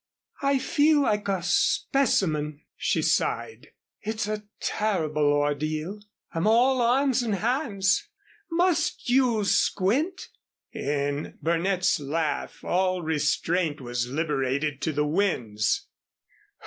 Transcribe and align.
"I 0.41 0.57
feel 0.57 1.01
like 1.03 1.27
a 1.27 1.43
specimen," 1.43 2.61
she 2.75 3.03
sighed. 3.03 3.67
"It's 4.01 4.27
a 4.27 4.45
terrible 4.59 5.21
ordeal. 5.31 5.99
I'm 6.33 6.47
all 6.47 6.81
arms 6.81 7.21
and 7.21 7.35
hands. 7.35 8.09
Must 8.49 9.07
you 9.09 9.43
squint?" 9.45 10.29
In 10.71 11.37
Burnett's 11.43 11.99
laugh 11.99 12.63
all 12.63 13.03
restraint 13.03 13.79
was 13.79 14.07
liberated 14.07 14.81
to 14.81 14.91
the 14.91 15.05
winds. 15.05 15.85